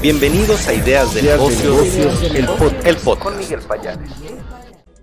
Bienvenidos 0.00 0.68
a 0.68 0.74
Ideas 0.74 1.12
de 1.12 1.22
Negocios, 1.22 2.22
el, 2.22 2.46
podcast. 2.46 3.20
Con 3.20 3.36
Miguel 3.36 3.58
Payares. 3.66 4.10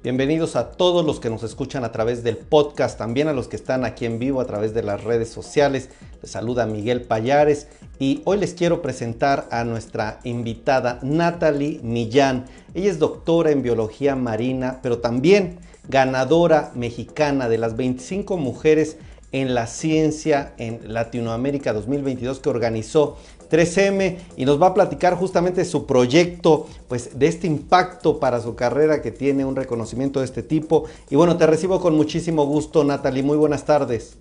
Bienvenidos 0.01 0.55
a 0.55 0.71
todos 0.71 1.05
los 1.05 1.19
que 1.19 1.29
nos 1.29 1.43
escuchan 1.43 1.83
a 1.83 1.91
través 1.91 2.23
del 2.23 2.37
podcast, 2.37 2.97
también 2.97 3.27
a 3.27 3.33
los 3.33 3.49
que 3.49 3.57
están 3.57 3.83
aquí 3.83 4.05
en 4.05 4.19
vivo 4.19 4.39
a 4.39 4.45
través 4.45 4.73
de 4.73 4.83
las 4.83 5.03
redes 5.03 5.27
sociales. 5.27 5.89
Les 6.21 6.31
saluda 6.31 6.65
Miguel 6.65 7.01
Payares 7.01 7.67
y 7.99 8.21
hoy 8.23 8.37
les 8.37 8.53
quiero 8.53 8.81
presentar 8.81 9.49
a 9.51 9.65
nuestra 9.65 10.21
invitada 10.23 10.99
Natalie 11.01 11.81
Millán. 11.83 12.45
Ella 12.73 12.89
es 12.89 12.97
doctora 12.97 13.51
en 13.51 13.63
biología 13.63 14.15
marina, 14.15 14.79
pero 14.81 14.99
también 14.99 15.59
ganadora 15.89 16.71
mexicana 16.73 17.49
de 17.49 17.57
las 17.57 17.75
25 17.75 18.37
mujeres 18.37 18.95
en 19.35 19.53
la 19.53 19.67
ciencia 19.67 20.53
en 20.57 20.93
Latinoamérica 20.93 21.73
2022 21.73 22.39
que 22.39 22.47
organizó 22.47 23.17
3M 23.49 24.17
y 24.37 24.45
nos 24.45 24.61
va 24.61 24.67
a 24.67 24.73
platicar 24.73 25.15
justamente 25.15 25.65
su 25.65 25.85
proyecto, 25.85 26.67
pues 26.87 27.17
de 27.17 27.27
este 27.27 27.47
impacto 27.47 28.19
para 28.19 28.39
su 28.41 28.55
carrera 28.55 29.01
que 29.01 29.11
tiene 29.11 29.45
un 29.45 29.55
reconocimiento 29.55 30.19
de 30.19 30.25
este 30.25 30.43
tipo. 30.43 30.85
Y 31.09 31.15
bueno, 31.15 31.37
te 31.37 31.47
recibo 31.47 31.79
con 31.79 31.95
muchísimo 31.95 32.45
gusto, 32.45 32.83
Natalie. 32.83 33.23
Muy 33.23 33.37
buenas 33.37 33.65
tardes. 33.65 34.17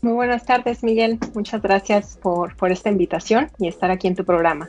Muy 0.00 0.14
buenas 0.14 0.44
tardes, 0.44 0.82
Miguel. 0.82 1.18
Muchas 1.34 1.62
gracias 1.62 2.18
por, 2.20 2.56
por 2.56 2.72
esta 2.72 2.88
invitación 2.88 3.50
y 3.58 3.68
estar 3.68 3.90
aquí 3.90 4.08
en 4.08 4.16
tu 4.16 4.24
programa. 4.24 4.68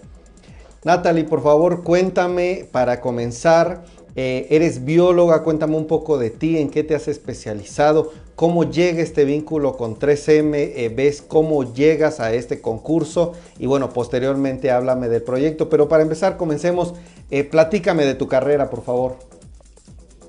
Natalie, 0.84 1.24
por 1.24 1.42
favor, 1.42 1.84
cuéntame 1.84 2.68
para 2.72 3.02
comenzar. 3.02 3.84
Eh, 4.16 4.48
eres 4.52 4.86
bióloga, 4.86 5.42
cuéntame 5.42 5.76
un 5.76 5.88
poco 5.88 6.20
de 6.20 6.30
ti, 6.30 6.60
en 6.60 6.70
qué 6.70 6.84
te 6.84 6.94
has 6.94 7.08
especializado, 7.08 8.12
cómo 8.36 8.64
llega 8.70 9.02
este 9.02 9.26
vínculo 9.26 9.78
con 9.78 9.98
3M, 9.98 10.56
eh, 10.56 10.92
ves 10.94 11.22
cómo 11.22 11.74
llegas 11.74 12.20
a 12.20 12.34
este 12.34 12.62
concurso 12.62 13.34
y 13.60 13.68
bueno, 13.68 13.90
posteriormente 13.90 14.72
háblame 14.72 15.10
del 15.10 15.24
proyecto. 15.24 15.70
Pero 15.70 15.88
para 15.88 16.04
empezar, 16.04 16.38
comencemos, 16.38 16.94
eh, 17.30 17.44
platícame 17.44 18.06
de 18.06 18.16
tu 18.16 18.28
carrera, 18.28 18.70
por 18.70 18.84
favor. 18.84 19.18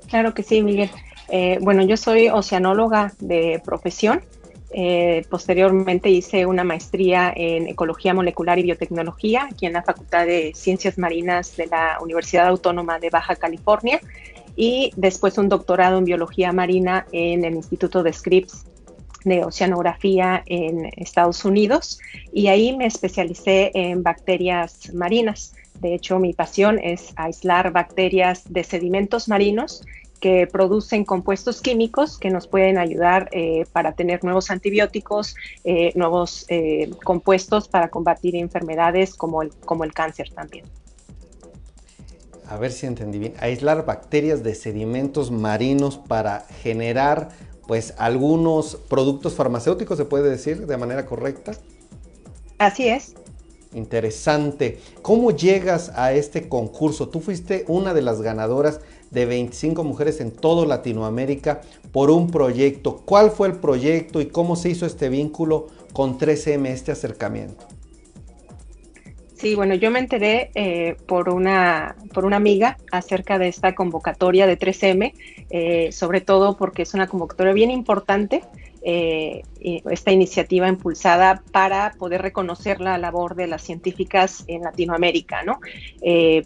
Claro 0.09 0.35
que 0.35 0.43
sí, 0.43 0.63
Miguel. 0.63 0.91
Eh, 1.29 1.59
bueno, 1.61 1.83
yo 1.83 1.97
soy 1.97 2.29
oceanóloga 2.29 3.13
de 3.21 3.61
profesión. 3.65 4.23
posteriormente 5.31 6.11
hice 6.11 6.47
una 6.47 6.65
maestría 6.65 7.33
en 7.37 7.69
Ecología 7.69 8.13
Molecular 8.13 8.59
y 8.59 8.65
Biotecnología 8.65 9.47
aquí 9.49 9.67
en 9.67 9.75
la 9.75 9.85
Facultad 9.85 10.27
de 10.27 10.51
Ciencias 10.53 10.99
Marinas 10.99 11.57
de 11.57 11.67
la 11.69 11.99
Universidad 12.03 12.49
Autónoma 12.49 12.99
de 12.99 13.09
Baja 13.09 13.37
California 13.37 14.01
y 14.57 14.93
después 14.97 15.39
un 15.39 15.49
doctorado 15.49 15.99
en 15.99 16.05
biología 16.05 16.53
marina 16.53 17.07
en 17.13 17.45
el 17.45 17.55
Instituto 17.55 18.03
de 18.03 18.13
Scripps 18.13 18.65
de 19.25 19.45
Oceanografía 19.45 20.43
en 20.47 20.91
Estados 20.97 21.45
Unidos 21.45 21.99
y 22.33 22.49
ahí 22.49 22.77
me 22.77 22.87
especialicé 22.87 23.71
en 23.75 24.03
bacterias 24.03 24.93
marinas. 24.95 25.55
De 25.81 25.95
hecho, 25.95 26.19
mi 26.19 26.35
pasión 26.35 26.79
es 26.79 27.13
aislar 27.17 27.73
bacterias 27.73 28.45
de 28.53 28.65
sedimentos 28.65 29.29
marinos 29.29 29.83
que 30.21 30.47
producen 30.47 31.05
compuestos 31.05 31.61
químicos 31.61 32.19
que 32.19 32.31
nos 32.31 32.47
pueden 32.47 32.79
ayudar 32.79 33.29
eh, 33.33 33.67
para 33.73 33.93
tener 33.93 34.25
nuevos 34.25 34.51
antibióticos, 34.51 35.35
eh, 35.65 35.93
nuevos 35.97 36.47
eh, 36.49 36.91
compuestos 37.03 37.69
para 37.69 37.89
combatir 37.89 38.37
enfermedades 38.37 39.15
como 39.15 39.43
el, 39.43 39.51
como 39.67 39.85
el 39.85 39.93
cáncer 39.93 40.31
también 40.31 40.65
a 42.49 42.57
ver 42.57 42.73
si 42.73 42.87
entendí 42.87 43.19
bien, 43.19 43.35
aislar 43.39 43.85
bacterias 43.87 44.43
de 44.43 44.55
sedimentos 44.55 45.31
marinos 45.31 45.99
para 45.99 46.47
generar 46.63 47.31
pues 47.67 47.95
algunos 47.97 48.77
productos 48.77 49.35
farmacéuticos, 49.35 49.97
se 49.97 50.05
puede 50.05 50.29
decir 50.29 50.67
de 50.67 50.77
manera 50.77 51.07
correcta. 51.07 51.53
Así 52.59 52.89
es. 52.89 53.15
Interesante. 53.73 54.79
¿Cómo 55.03 55.33
llegas 55.33 55.91
a 55.97 56.13
este 56.13 56.49
concurso? 56.49 57.09
Tú 57.09 57.21
fuiste 57.21 57.65
una 57.67 57.93
de 57.93 58.03
las 58.03 58.23
ganadoras 58.23 58.81
de 59.11 59.27
25 59.27 59.83
mujeres 59.83 60.21
en 60.21 60.31
todo 60.31 60.65
Latinoamérica 60.65 61.63
por 61.93 62.11
un 62.11 62.31
proyecto. 62.31 63.03
¿Cuál 63.05 63.31
fue 63.31 63.49
el 63.49 63.55
proyecto 63.55 64.21
y 64.21 64.27
cómo 64.27 64.55
se 64.57 64.71
hizo 64.71 64.87
este 64.87 65.09
vínculo 65.09 65.69
con 65.93 66.19
3M, 66.19 66.67
este 66.69 66.93
acercamiento? 66.93 67.67
Sí, 69.35 69.57
bueno, 69.57 69.75
yo 69.75 69.91
me 69.91 69.99
enteré 69.99 70.53
eh, 70.55 70.97
por, 71.07 71.29
una, 71.29 71.97
por 72.13 72.25
una 72.25 72.37
amiga 72.37 72.77
acerca 72.93 73.37
de 73.37 73.49
esta 73.49 73.75
convocatoria 73.75 74.47
de 74.47 74.57
3M, 74.57 75.13
eh, 75.51 75.91
sobre 75.91 76.21
todo 76.21 76.57
porque 76.57 76.83
es 76.83 76.95
una 76.95 77.09
convocatoria 77.09 77.53
bien 77.53 77.73
importante, 77.73 78.43
eh, 78.87 79.43
esta 79.61 80.13
iniciativa 80.13 80.69
impulsada 80.69 81.43
para 81.51 81.95
poder 81.99 82.23
reconocer 82.23 82.81
la 82.81 82.97
labor 82.97 83.35
de 83.35 83.47
las 83.49 83.63
científicas 83.63 84.45
en 84.47 84.63
Latinoamérica, 84.63 85.43
¿no? 85.43 85.59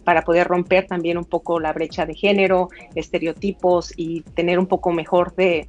para 0.05 0.23
poder 0.23 0.47
romper 0.47 0.87
también 0.87 1.17
un 1.17 1.25
poco 1.25 1.59
la 1.59 1.73
brecha 1.73 2.05
de 2.05 2.15
género, 2.15 2.69
estereotipos 2.95 3.93
y 3.97 4.21
tener 4.21 4.57
un 4.57 4.67
poco 4.67 4.93
mejor 4.93 5.35
de 5.35 5.67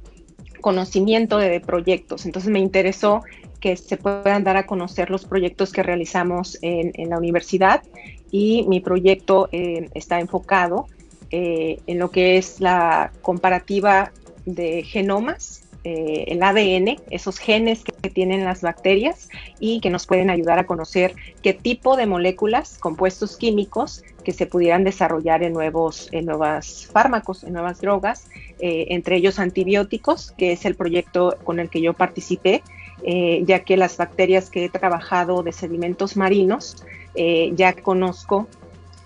conocimiento 0.61 1.37
de 1.37 1.59
proyectos. 1.59 2.25
Entonces 2.25 2.51
me 2.51 2.59
interesó 2.59 3.21
que 3.59 3.75
se 3.75 3.97
puedan 3.97 4.43
dar 4.43 4.57
a 4.57 4.65
conocer 4.65 5.09
los 5.09 5.25
proyectos 5.25 5.71
que 5.71 5.83
realizamos 5.83 6.57
en, 6.61 6.91
la 7.09 7.17
universidad 7.17 7.83
y 8.31 8.65
mi 8.67 8.79
proyecto 8.79 9.49
eh, 9.51 9.89
está 9.93 10.19
enfocado 10.19 10.87
eh, 11.29 11.79
en 11.87 11.99
lo 11.99 12.11
que 12.11 12.37
es 12.37 12.59
la 12.59 13.11
comparativa 13.21 14.11
de 14.45 14.83
genomas, 14.83 15.63
eh, 15.83 16.25
el 16.27 16.43
ADN, 16.43 16.99
esos 17.09 17.37
genes 17.39 17.83
que, 17.83 17.91
tienen 18.09 18.43
las 18.43 18.61
bacterias 18.61 19.29
y 19.59 19.79
que 19.79 19.89
nos 19.89 20.05
pueden 20.05 20.29
ayudar 20.29 20.59
a 20.59 20.65
conocer 20.65 21.15
qué 21.41 21.53
tipo 21.53 21.95
de 21.95 22.07
moléculas, 22.07 22.77
compuestos 22.77 23.37
químicos 23.37 24.03
que 24.25 24.33
se 24.33 24.47
pudieran 24.47 24.83
desarrollar 24.83 25.43
en 25.43 25.53
nuevos 25.53 26.09
en 26.11 26.27
fármacos, 26.91 27.43
en 27.43 27.53
nuevas 27.53 27.79
drogas, 27.79 28.27
entre 28.59 29.15
ellos 29.15 29.39
antibióticos, 29.39 30.31
que 30.31 30.51
es 30.51 30.65
el 30.65 30.75
proyecto 30.75 31.37
con 31.43 31.59
el 31.59 31.69
que 31.69 31.81
yo 31.81 31.93
participé 31.93 32.63
eh, 33.03 33.43
ya 33.45 33.63
que 33.63 33.77
las 33.77 33.97
bacterias 33.97 34.51
que 34.51 34.65
he 34.65 34.69
trabajado 34.69 35.41
de 35.41 35.51
sedimentos 35.51 36.15
marinos 36.15 36.83
eh, 37.15 37.51
ya 37.55 37.73
conozco 37.73 38.47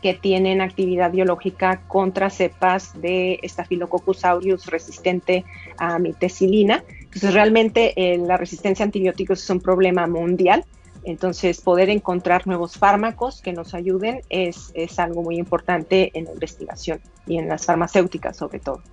que 0.06 0.14
tienen 0.14 0.62
actividad 0.62 1.12
biológica 1.12 1.82
contra 1.88 2.30
cepas 2.30 2.92
de 3.02 3.40
Staphylococcus 3.44 4.24
aureus 4.24 4.68
resistente 4.68 5.46
a 5.80 5.98
mitecilina. 5.98 6.84
Entonces, 7.06 7.34
realmente 7.34 7.92
eh, 7.96 8.20
la 8.20 8.38
resistencia 8.38 8.84
a 8.84 8.86
antibióticos 8.86 9.42
es 9.42 9.50
un 9.50 9.62
problema 9.62 10.06
mundial. 10.06 10.64
Entonces, 11.06 11.60
poder 11.60 11.90
encontrar 11.90 12.46
nuevos 12.46 12.78
fármacos 12.78 13.42
que 13.42 13.52
nos 13.52 13.74
ayuden 13.74 14.22
es, 14.30 14.70
es 14.76 15.00
algo 15.00 15.24
muy 15.24 15.40
importante 15.40 16.12
en 16.14 16.26
la 16.26 16.34
investigación 16.34 17.00
y 17.26 17.40
en 17.40 17.50
las 17.50 17.66
farmacéuticas 17.66 18.38
sobre 18.38 18.60
todo. 18.60 18.84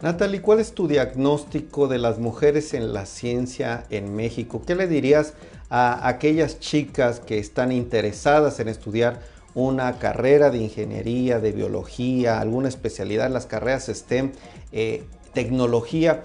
Natalie, 0.00 0.40
¿cuál 0.40 0.60
es 0.60 0.72
tu 0.72 0.88
diagnóstico 0.88 1.88
de 1.88 1.98
las 1.98 2.18
mujeres 2.18 2.72
en 2.72 2.94
la 2.94 3.04
ciencia 3.04 3.84
en 3.90 4.16
México? 4.16 4.62
¿Qué 4.66 4.74
le 4.74 4.86
dirías 4.86 5.34
a 5.68 6.08
aquellas 6.08 6.58
chicas 6.58 7.20
que 7.20 7.38
están 7.38 7.70
interesadas 7.70 8.60
en 8.60 8.68
estudiar 8.68 9.33
una 9.54 9.98
carrera 9.98 10.50
de 10.50 10.58
ingeniería, 10.58 11.40
de 11.40 11.52
biología, 11.52 12.40
alguna 12.40 12.68
especialidad 12.68 13.30
las 13.30 13.46
carreras 13.46 13.86
STEM, 13.86 14.32
eh, 14.72 15.04
tecnología? 15.32 16.22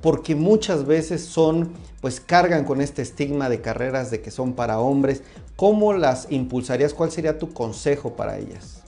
Porque 0.00 0.34
muchas 0.34 0.86
veces 0.86 1.24
son, 1.24 1.72
pues 2.00 2.20
cargan 2.20 2.64
con 2.64 2.80
este 2.80 3.02
estigma 3.02 3.48
de 3.48 3.60
carreras 3.60 4.10
de 4.10 4.20
que 4.20 4.30
son 4.30 4.52
para 4.54 4.80
hombres. 4.80 5.22
¿Cómo 5.56 5.92
las 5.92 6.30
impulsarías? 6.30 6.92
¿Cuál 6.92 7.10
sería 7.10 7.38
tu 7.38 7.52
consejo 7.52 8.14
para 8.14 8.38
ellas? 8.38 8.82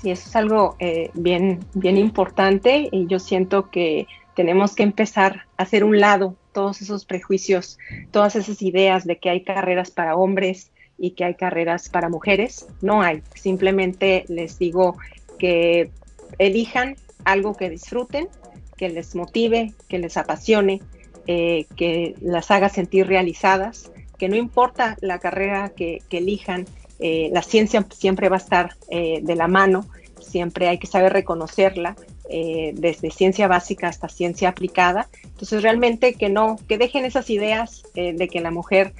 Sí, 0.00 0.10
eso 0.10 0.28
es 0.28 0.36
algo 0.36 0.76
eh, 0.78 1.10
bien, 1.14 1.60
bien 1.74 1.96
importante 1.96 2.88
y 2.90 3.06
yo 3.06 3.18
siento 3.18 3.70
que 3.70 4.06
tenemos 4.34 4.74
que 4.74 4.82
empezar 4.82 5.46
a 5.56 5.62
hacer 5.62 5.82
un 5.82 5.98
lado 5.98 6.36
todos 6.52 6.82
esos 6.82 7.04
prejuicios, 7.04 7.78
todas 8.10 8.36
esas 8.36 8.60
ideas 8.62 9.06
de 9.06 9.18
que 9.18 9.30
hay 9.30 9.42
carreras 9.42 9.90
para 9.90 10.14
hombres 10.14 10.70
y 10.98 11.12
que 11.12 11.24
hay 11.24 11.34
carreras 11.34 11.88
para 11.88 12.08
mujeres. 12.08 12.66
No 12.80 13.02
hay. 13.02 13.22
Simplemente 13.34 14.24
les 14.28 14.58
digo 14.58 14.96
que 15.38 15.90
elijan 16.38 16.96
algo 17.24 17.54
que 17.54 17.70
disfruten, 17.70 18.28
que 18.76 18.88
les 18.88 19.14
motive, 19.14 19.72
que 19.88 19.98
les 19.98 20.16
apasione, 20.16 20.80
eh, 21.26 21.66
que 21.76 22.14
las 22.20 22.50
haga 22.50 22.68
sentir 22.68 23.06
realizadas, 23.06 23.90
que 24.18 24.28
no 24.28 24.36
importa 24.36 24.96
la 25.00 25.18
carrera 25.18 25.70
que 25.70 26.02
elijan, 26.10 26.66
eh, 26.98 27.28
la 27.32 27.42
ciencia 27.42 27.86
siempre 27.90 28.28
va 28.28 28.36
a 28.36 28.38
estar 28.38 28.76
eh, 28.88 29.20
de 29.22 29.36
la 29.36 29.48
mano, 29.48 29.86
siempre 30.20 30.68
hay 30.68 30.78
que 30.78 30.86
saber 30.86 31.12
reconocerla, 31.12 31.96
eh, 32.28 32.72
desde 32.74 33.10
ciencia 33.10 33.48
básica 33.48 33.88
hasta 33.88 34.08
ciencia 34.08 34.48
aplicada. 34.48 35.08
Entonces, 35.24 35.62
realmente 35.62 36.14
que 36.14 36.28
no, 36.28 36.56
que 36.68 36.78
dejen 36.78 37.04
esas 37.04 37.30
ideas 37.30 37.84
de 37.94 38.28
que 38.28 38.40
la 38.40 38.50
mujer 38.50 38.92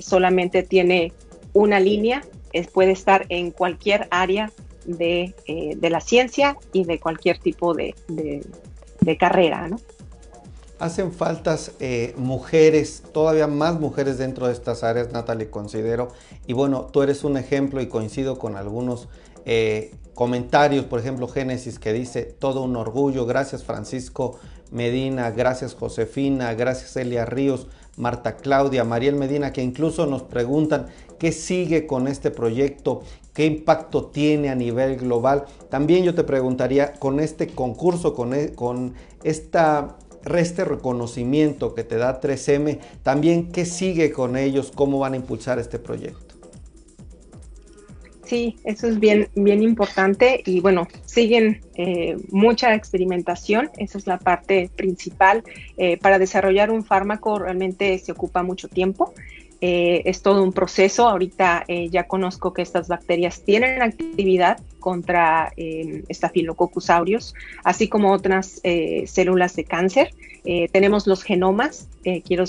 solamente 0.00 0.62
tiene 0.62 1.12
una 1.52 1.80
línea, 1.80 2.22
puede 2.72 2.92
estar 2.92 3.26
en 3.28 3.50
cualquier 3.50 4.06
área 4.10 4.52
de, 4.84 5.34
la 5.80 6.00
ciencia 6.00 6.56
y 6.72 6.84
de 6.84 6.98
cualquier 6.98 7.38
tipo 7.38 7.74
de, 7.74 7.94
de 9.00 9.16
carrera, 9.16 9.68
¿no? 9.68 9.78
hacen 10.78 11.12
faltas 11.12 11.72
eh, 11.80 12.14
mujeres, 12.16 13.02
todavía 13.12 13.46
más 13.46 13.78
mujeres 13.80 14.18
dentro 14.18 14.46
de 14.46 14.52
estas 14.52 14.84
áreas, 14.84 15.12
Natalie, 15.12 15.50
considero. 15.50 16.08
Y 16.46 16.52
bueno, 16.52 16.88
tú 16.92 17.02
eres 17.02 17.24
un 17.24 17.36
ejemplo 17.36 17.80
y 17.80 17.88
coincido 17.88 18.38
con 18.38 18.56
algunos 18.56 19.08
eh, 19.44 19.92
comentarios, 20.18 20.84
por 20.84 20.98
ejemplo, 20.98 21.28
Génesis 21.28 21.78
que 21.78 21.92
dice, 21.92 22.24
todo 22.24 22.64
un 22.64 22.74
orgullo, 22.74 23.24
gracias 23.24 23.62
Francisco 23.62 24.36
Medina, 24.72 25.30
gracias 25.30 25.76
Josefina, 25.76 26.54
gracias 26.54 26.96
Elia 26.96 27.24
Ríos, 27.24 27.68
Marta 27.96 28.34
Claudia, 28.34 28.82
Mariel 28.82 29.14
Medina, 29.14 29.52
que 29.52 29.62
incluso 29.62 30.06
nos 30.06 30.24
preguntan 30.24 30.88
qué 31.20 31.30
sigue 31.30 31.86
con 31.86 32.08
este 32.08 32.32
proyecto, 32.32 33.02
qué 33.32 33.46
impacto 33.46 34.06
tiene 34.06 34.48
a 34.48 34.56
nivel 34.56 34.96
global. 34.96 35.44
También 35.70 36.02
yo 36.02 36.16
te 36.16 36.24
preguntaría, 36.24 36.94
con 36.94 37.20
este 37.20 37.46
concurso, 37.46 38.12
con, 38.12 38.34
e, 38.34 38.54
con 38.56 38.94
este 39.22 40.64
reconocimiento 40.64 41.74
que 41.74 41.84
te 41.84 41.94
da 41.94 42.20
3M, 42.20 42.80
también 43.04 43.52
qué 43.52 43.64
sigue 43.64 44.10
con 44.10 44.36
ellos, 44.36 44.72
cómo 44.74 44.98
van 44.98 45.12
a 45.12 45.16
impulsar 45.16 45.60
este 45.60 45.78
proyecto. 45.78 46.27
Sí, 48.28 48.56
eso 48.64 48.86
es 48.88 49.00
bien, 49.00 49.30
bien 49.34 49.62
importante 49.62 50.42
y 50.44 50.60
bueno, 50.60 50.86
siguen 51.06 51.62
eh, 51.76 52.18
mucha 52.30 52.74
experimentación, 52.74 53.70
esa 53.78 53.96
es 53.96 54.06
la 54.06 54.18
parte 54.18 54.70
principal. 54.76 55.42
Eh, 55.78 55.96
para 55.96 56.18
desarrollar 56.18 56.70
un 56.70 56.84
fármaco 56.84 57.38
realmente 57.38 57.98
se 57.98 58.12
ocupa 58.12 58.42
mucho 58.42 58.68
tiempo. 58.68 59.14
Eh, 59.60 60.02
es 60.04 60.22
todo 60.22 60.42
un 60.42 60.52
proceso. 60.52 61.08
Ahorita 61.08 61.64
ya 61.90 62.04
conozco 62.04 62.52
que 62.52 62.62
estas 62.62 62.88
bacterias 62.88 63.42
tienen 63.42 63.82
actividad 63.82 64.60
contra 64.78 65.52
eh, 65.56 66.04
Staphylococcus 66.10 66.90
aureus, 66.90 67.34
así 67.64 67.88
como 67.88 68.12
otras 68.12 68.62
células 69.06 69.56
de 69.56 69.64
cáncer. 69.64 70.14
tenemos 70.72 71.06
los 71.06 71.22
genomas, 71.22 71.88
quiero, 72.24 72.44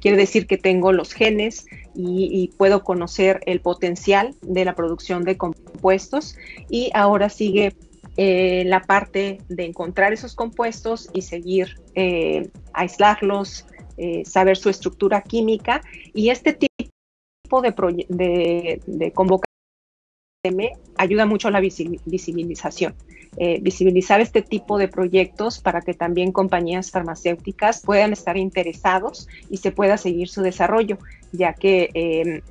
quiere 0.00 0.16
decir 0.16 0.46
que 0.46 0.58
tengo 0.58 0.92
los 0.92 1.12
genes 1.12 1.66
y, 1.94 2.52
puedo 2.56 2.82
conocer 2.84 3.40
el 3.46 3.60
potencial 3.60 4.34
de 4.42 4.64
la 4.64 4.74
producción 4.74 5.24
de 5.24 5.36
compuestos 5.36 6.36
y 6.68 6.90
ahora 6.94 7.28
sigue 7.28 7.74
eh, 8.16 8.64
la 8.66 8.80
parte 8.82 9.38
de 9.48 9.64
encontrar 9.64 10.12
esos 10.12 10.34
compuestos 10.34 11.08
y 11.12 11.22
seguir 11.22 11.80
eh, 11.94 12.48
aislarlos, 12.72 13.66
eh, 13.96 14.24
saber 14.24 14.56
su 14.56 14.68
estructura 14.68 15.22
química 15.22 15.82
y 16.12 16.30
este 16.30 16.52
tipo 16.52 17.62
de, 17.62 17.74
de, 18.08 18.80
de 18.86 19.12
ayuda 20.96 21.26
mucho 21.26 21.48
a 21.48 21.50
la 21.50 21.60
visibilización. 21.60 22.94
visibilizar 23.60 24.20
este 24.20 24.42
tipo 24.42 24.78
de 24.78 24.88
proyectos 24.88 25.58
para 25.58 25.80
que 25.80 25.94
también 25.94 26.32
compañías 26.32 26.90
farmacéuticas 26.90 27.80
puedan 27.82 28.12
estar 28.12 28.36
interesados 28.36 29.26
y 29.50 29.56
se 29.56 29.72
pueda 29.72 29.96
seguir 29.96 30.28
su 30.28 30.42
desarrollo 30.42 30.98
ya 31.32 31.52
que 31.52 31.90
em, 31.94 32.42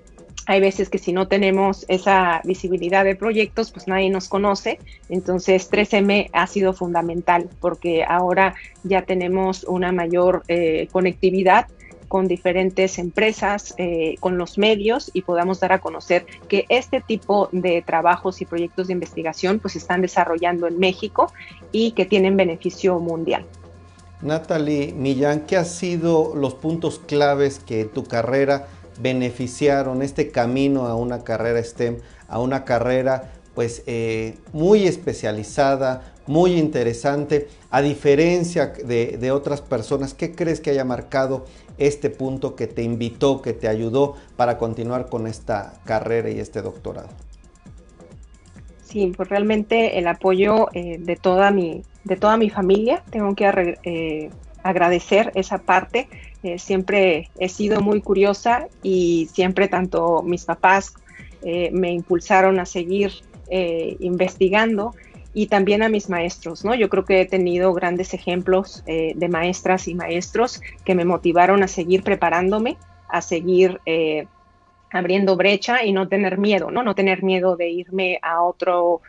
hay 0.46 0.60
veces 0.60 0.90
que 0.90 0.98
si 0.98 1.14
no 1.14 1.28
tenemos 1.28 1.86
esa 1.88 2.42
visibilidad 2.44 3.06
de 3.06 3.16
proyectos, 3.16 3.72
pues 3.72 3.88
nadie 3.88 4.10
nos 4.10 4.28
conoce. 4.28 4.80
Entonces 5.10 5.72
3M 5.72 6.30
ha 6.34 6.48
sido 6.48 6.74
fundamental 6.74 7.50
porque 7.60 8.04
ahora 8.04 8.56
ya 8.84 9.04
tenemos 9.04 9.64
una 9.64 9.92
mayor 9.92 10.44
eh, 10.48 10.88
conectividad 10.92 11.68
con 12.08 12.28
diferentes 12.28 13.00
empresas, 13.00 13.74
eh, 13.78 14.18
con 14.20 14.38
los 14.38 14.60
medios 14.60 15.10
y 15.14 15.24
podamos 15.24 15.60
dar 15.60 15.72
a 15.72 15.80
conocer 15.80 16.28
que 16.48 16.66
este 16.70 17.02
tipo 17.02 17.50
de 17.52 17.82
trabajos 17.82 18.40
y 18.40 18.46
proyectos 18.46 18.88
de 18.88 18.94
investigación 18.94 19.58
pues 19.58 19.76
están 19.76 20.02
desarrollando 20.02 20.68
en 20.68 20.78
México 20.78 21.34
y 21.72 21.92
que 21.94 22.06
tienen 22.06 22.38
beneficio 22.38 23.00
mundial. 23.00 23.46
Natalie 24.22 24.94
Millán, 24.94 25.48
¿qué 25.48 25.58
han 25.58 25.66
sido 25.66 26.36
los 26.36 26.54
puntos 26.54 27.00
claves 27.00 27.60
que 27.60 27.86
tu 27.86 28.04
carrera 28.04 28.68
beneficiaron 29.04 30.02
este 30.02 30.32
camino 30.32 30.88
a 30.88 30.96
una 30.96 31.24
carrera 31.24 31.62
STEM, 31.62 31.98
a 32.28 32.40
una 32.40 32.64
carrera 32.64 33.32
pues 33.54 33.84
eh, 33.86 34.38
muy 34.52 34.88
especializada, 34.88 36.14
muy 36.26 36.54
interesante, 36.54 37.50
a 37.70 37.82
diferencia 37.82 38.68
de, 38.68 39.32
otras 39.32 39.62
personas, 39.62 40.14
¿qué 40.14 40.34
crees 40.34 40.60
que 40.60 40.72
haya 40.72 40.86
marcado 40.86 41.46
este 41.78 42.10
punto 42.10 42.56
que 42.56 42.66
te 42.66 42.82
invitó, 42.82 43.42
que 43.42 43.54
te 43.54 43.68
ayudó 43.68 44.16
para 44.38 44.58
continuar 44.58 45.10
con 45.10 45.28
esta 45.28 45.74
carrera 45.84 46.30
y 46.30 46.40
este 46.40 46.62
doctorado? 46.62 47.10
Sí, 48.84 49.12
pues 49.16 49.28
realmente 49.28 50.00
el 50.00 50.08
apoyo 50.08 50.70
eh, 50.74 50.98
de, 51.00 51.16
toda 51.16 51.52
mi, 51.52 51.84
de 52.06 52.16
toda 52.16 52.38
mi 52.38 52.50
familia, 52.50 53.04
tengo 53.10 53.36
que 53.36 53.78
eh, 53.84 54.30
agradecer 54.64 55.32
esa 55.36 55.60
parte. 55.60 56.08
Eh, 56.42 56.58
siempre 56.58 57.30
he 57.38 57.50
sido 57.50 57.82
muy 57.82 58.02
curiosa 58.02 58.68
y 58.82 59.30
siempre 59.34 59.68
tanto 59.68 60.24
mis 60.24 60.46
papás 60.46 60.94
me 61.74 61.92
impulsaron 61.92 62.58
a 62.62 62.66
seguir 62.66 63.12
investigando 64.00 64.96
y 65.34 65.48
también 65.48 65.84
a 65.84 65.90
mis 65.90 66.10
maestros, 66.10 66.64
¿no? 66.64 66.74
Yo 66.74 66.88
creo 66.88 67.04
que 67.04 67.20
he 67.20 67.26
tenido 67.26 67.74
grandes 67.74 68.14
ejemplos 68.14 68.82
de 68.86 69.28
maestras 69.28 69.90
y 69.90 69.94
maestros 69.94 70.62
que 70.86 70.96
me 70.96 71.04
motivaron 71.04 71.62
a 71.62 71.68
seguir 71.68 72.02
preparándome, 72.02 72.78
a 73.10 73.20
seguir 73.20 73.82
abriendo 74.94 75.36
brecha 75.36 75.84
y 75.84 75.92
no 75.92 76.08
tener 76.08 76.38
miedo, 76.38 76.72
¿no? 76.72 76.84
No 76.84 76.96
tener 76.96 77.24
miedo 77.24 77.58
de 77.58 77.70
irme 77.70 78.20
a 78.22 78.42
otro 78.42 79.02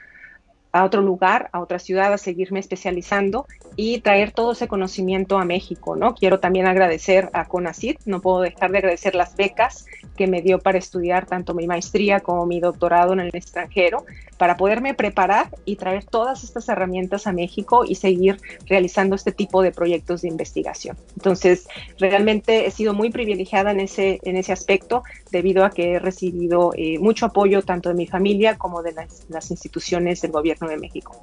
a 0.75 0.85
otro 0.85 1.03
lugar, 1.03 1.51
a 1.53 1.61
otra 1.61 1.79
ciudad, 1.79 2.13
a 2.13 2.19
seguirme 2.19 2.59
especializando 2.59 3.47
y 3.77 4.01
traer 4.01 4.33
todo 4.33 4.53
ese 4.53 4.67
conocimiento 4.67 5.39
a 5.39 5.45
México, 5.45 5.95
¿no? 5.95 6.17
Quiero 6.17 6.41
también 6.41 6.67
agradecer 6.67 7.31
a 7.33 7.47
CONACYT, 7.47 8.01
no 8.07 8.21
puedo 8.21 8.41
dejar 8.41 8.73
de 8.73 8.79
agradecer 8.79 9.15
las 9.15 9.37
becas 9.37 9.87
que 10.17 10.27
me 10.27 10.43
dio 10.43 10.59
para 10.59 10.79
estudiar 10.79 11.27
tanto 11.27 11.55
mi 11.55 11.69
maestría 11.69 12.19
como 12.21 12.45
mi 12.45 12.59
doctorado 12.59 13.13
en 13.13 13.21
el 13.21 13.31
extranjero, 13.33 14.05
para 14.37 14.57
poderme 14.57 14.95
preparar 14.95 15.49
y 15.65 15.77
traer 15.77 16.05
todas 16.05 16.43
estas 16.43 16.69
herramientas 16.69 17.29
a 17.29 17.33
México 17.33 17.85
y 17.87 17.95
seguir 17.95 18.41
realizando 18.67 19.15
este 19.15 19.31
tipo 19.31 19.63
de 19.63 19.71
proyectos 19.71 20.23
de 20.23 20.29
investigación. 20.29 20.97
Entonces, 21.17 21.69
realmente 22.01 22.67
he 22.67 22.71
sido 22.73 22.95
muy 22.95 23.11
privilegiada 23.11 23.71
en 23.71 23.79
ese, 23.79 24.19
en 24.25 24.37
ese 24.37 24.53
aspecto 24.53 25.05
debido 25.31 25.65
a 25.65 25.71
que 25.71 25.93
he 25.93 25.99
recibido 26.01 26.73
eh, 26.77 26.99
mucho 26.99 27.27
apoyo 27.27 27.63
tanto 27.63 27.91
de 27.91 27.95
mi 27.95 28.07
familia 28.07 28.59
como 28.59 28.83
de 28.83 28.93
las 29.29 29.51
instituciones 29.53 30.21
del 30.21 30.33
gobierno 30.33 30.64
de 30.69 30.77
México. 30.77 31.21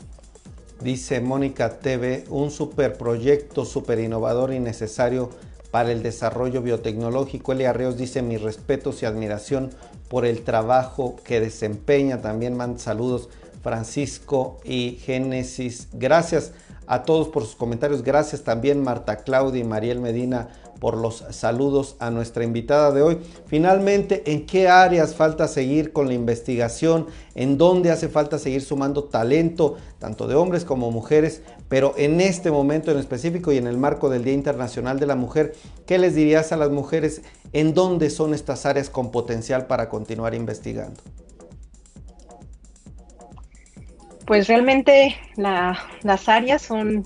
Dice 0.82 1.22
Mónica 1.22 1.80
TV, 1.80 2.24
un 2.30 2.50
superproyecto, 2.50 3.66
súper 3.66 4.00
innovador 4.00 4.52
y 4.54 4.60
necesario 4.60 5.30
para 5.70 5.92
el 5.92 6.04
desarrollo 6.04 6.62
biotecnológico. 6.62 7.52
Elia 7.52 7.72
Ríos 7.72 7.98
dice 7.98 8.22
mis 8.22 8.42
respetos 8.42 9.02
y 9.02 9.06
admiración 9.06 9.72
por 10.10 10.26
el 10.26 10.42
trabajo 10.42 11.16
que 11.24 11.40
desempeña. 11.40 12.22
También 12.22 12.58
manda 12.58 12.80
saludos 12.80 13.30
Francisco 13.62 14.60
y 14.65 15.00
Génesis. 15.04 15.88
Gracias 15.94 16.54
a 16.91 17.03
todos 17.03 17.29
por 17.29 17.45
sus 17.45 17.55
comentarios. 17.55 18.03
Gracias 18.03 18.43
también 18.43 18.83
Marta 18.83 19.15
Claudia 19.15 19.62
y 19.62 19.63
Mariel 19.63 20.01
Medina 20.01 20.50
por 20.81 20.98
los 20.98 21.24
saludos 21.29 21.95
a 22.00 22.12
nuestra 22.12 22.43
invitada 22.43 22.91
de 22.91 23.01
hoy. 23.01 23.19
Finalmente, 23.45 24.29
¿en 24.29 24.45
qué 24.45 24.67
áreas 24.67 25.15
falta 25.15 25.48
seguir 25.48 25.93
con 25.93 26.10
la 26.10 26.15
investigación? 26.15 27.07
¿En 27.33 27.57
dónde 27.57 27.91
hace 27.91 28.10
falta 28.10 28.38
seguir 28.38 28.62
sumando 28.62 29.05
talento, 29.05 29.77
tanto 30.00 30.27
de 30.27 30.36
hombres 30.36 30.65
como 30.65 30.91
mujeres? 30.91 31.43
Pero 31.69 31.93
en 31.95 32.19
este 32.19 32.51
momento 32.51 32.91
en 32.91 32.98
específico 32.98 33.53
y 33.53 33.57
en 33.57 33.67
el 33.67 33.77
marco 33.77 34.10
del 34.10 34.25
Día 34.25 34.33
Internacional 34.33 35.00
de 35.00 35.05
la 35.05 35.15
Mujer, 35.15 35.53
¿qué 35.86 35.98
les 35.98 36.13
dirías 36.13 36.51
a 36.51 36.57
las 36.57 36.71
mujeres? 36.71 37.21
¿En 37.53 37.74
dónde 37.74 38.10
son 38.10 38.33
estas 38.33 38.65
áreas 38.65 38.89
con 38.89 39.12
potencial 39.12 39.65
para 39.65 39.88
continuar 39.88 40.33
investigando? 40.36 41.00
Pues 44.25 44.48
realmente 44.48 45.16
las 45.36 46.30
áreas 46.30 46.62
son 46.62 47.06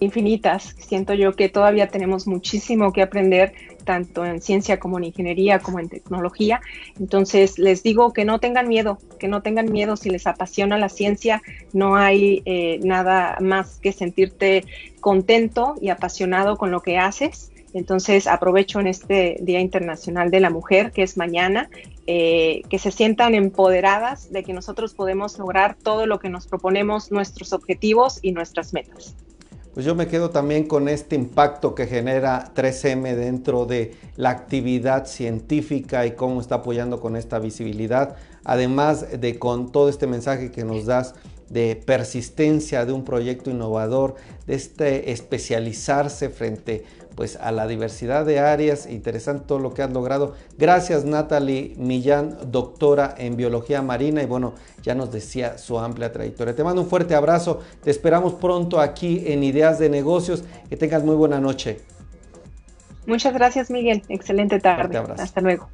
infinitas. 0.00 0.74
Siento 0.78 1.14
yo 1.14 1.32
que 1.32 1.48
todavía 1.48 1.88
tenemos 1.88 2.26
muchísimo 2.26 2.92
que 2.92 3.02
aprender, 3.02 3.52
tanto 3.84 4.24
en 4.24 4.40
ciencia 4.40 4.78
como 4.78 4.98
en 4.98 5.04
ingeniería, 5.04 5.60
como 5.60 5.80
en 5.80 5.88
tecnología. 5.88 6.60
Entonces, 6.98 7.58
les 7.58 7.82
digo 7.82 8.12
que 8.12 8.24
no 8.24 8.38
tengan 8.38 8.68
miedo, 8.68 8.98
que 9.18 9.28
no 9.28 9.42
tengan 9.42 9.70
miedo 9.70 9.96
si 9.96 10.10
les 10.10 10.26
apasiona 10.26 10.78
la 10.78 10.88
ciencia. 10.88 11.42
No 11.72 11.96
hay 11.96 12.42
eh, 12.44 12.80
nada 12.82 13.38
más 13.40 13.78
que 13.78 13.92
sentirte 13.92 14.64
contento 15.00 15.74
y 15.80 15.88
apasionado 15.88 16.56
con 16.56 16.70
lo 16.70 16.80
que 16.80 16.98
haces. 16.98 17.50
Entonces 17.74 18.26
aprovecho 18.26 18.80
en 18.80 18.86
este 18.86 19.36
Día 19.40 19.60
Internacional 19.60 20.30
de 20.30 20.40
la 20.40 20.50
Mujer, 20.50 20.92
que 20.92 21.02
es 21.02 21.16
mañana, 21.16 21.68
eh, 22.06 22.62
que 22.68 22.78
se 22.78 22.90
sientan 22.90 23.34
empoderadas 23.34 24.32
de 24.32 24.42
que 24.42 24.52
nosotros 24.52 24.94
podemos 24.94 25.38
lograr 25.38 25.76
todo 25.82 26.06
lo 26.06 26.18
que 26.18 26.30
nos 26.30 26.46
proponemos, 26.46 27.12
nuestros 27.12 27.52
objetivos 27.52 28.18
y 28.22 28.32
nuestras 28.32 28.72
metas. 28.72 29.14
Pues 29.74 29.86
yo 29.86 29.94
me 29.94 30.08
quedo 30.08 30.30
también 30.30 30.64
con 30.64 30.88
este 30.88 31.14
impacto 31.14 31.74
que 31.74 31.86
genera 31.86 32.52
3M 32.52 33.14
dentro 33.14 33.64
de 33.64 33.94
la 34.16 34.30
actividad 34.30 35.06
científica 35.06 36.04
y 36.04 36.12
cómo 36.12 36.40
está 36.40 36.56
apoyando 36.56 37.00
con 37.00 37.14
esta 37.14 37.38
visibilidad, 37.38 38.16
además 38.42 39.20
de 39.20 39.38
con 39.38 39.70
todo 39.70 39.88
este 39.88 40.08
mensaje 40.08 40.50
que 40.50 40.64
nos 40.64 40.86
das 40.86 41.14
de 41.48 41.76
persistencia 41.76 42.84
de 42.84 42.92
un 42.92 43.04
proyecto 43.04 43.50
innovador, 43.50 44.16
de 44.46 44.54
este 44.54 45.12
especializarse 45.12 46.28
frente 46.28 46.84
pues 47.18 47.34
a 47.34 47.50
la 47.50 47.66
diversidad 47.66 48.24
de 48.24 48.38
áreas, 48.38 48.86
interesante 48.88 49.46
todo 49.48 49.58
lo 49.58 49.74
que 49.74 49.82
has 49.82 49.90
logrado. 49.90 50.36
Gracias 50.56 51.04
Natalie 51.04 51.74
Millán, 51.76 52.38
doctora 52.52 53.12
en 53.18 53.36
biología 53.36 53.82
marina 53.82 54.22
y 54.22 54.26
bueno, 54.26 54.54
ya 54.84 54.94
nos 54.94 55.10
decía 55.10 55.58
su 55.58 55.80
amplia 55.80 56.12
trayectoria. 56.12 56.54
Te 56.54 56.62
mando 56.62 56.82
un 56.82 56.88
fuerte 56.88 57.16
abrazo, 57.16 57.58
te 57.82 57.90
esperamos 57.90 58.34
pronto 58.34 58.78
aquí 58.78 59.24
en 59.26 59.42
Ideas 59.42 59.80
de 59.80 59.90
Negocios, 59.90 60.44
que 60.68 60.76
tengas 60.76 61.02
muy 61.02 61.16
buena 61.16 61.40
noche. 61.40 61.80
Muchas 63.04 63.34
gracias 63.34 63.68
Miguel, 63.68 64.04
excelente 64.08 64.60
tarde. 64.60 64.96
Hasta 65.18 65.40
luego. 65.40 65.68